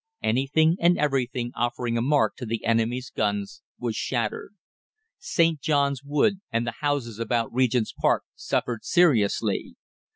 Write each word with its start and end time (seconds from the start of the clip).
Anything 0.23 0.77
and 0.79 0.97
everything 0.97 1.51
offering 1.55 1.95
a 1.95 2.01
mark 2.01 2.35
to 2.37 2.45
the 2.47 2.65
enemy's 2.65 3.11
guns 3.11 3.61
was 3.77 3.95
shattered. 3.95 4.55
St. 5.19 5.61
John's 5.61 6.01
Wood 6.03 6.41
and 6.51 6.65
the 6.65 6.77
houses 6.81 7.19
about 7.19 7.53
Regent's 7.53 7.93
Park 7.93 8.23
suffered 8.33 8.83
seriously. 8.83 9.75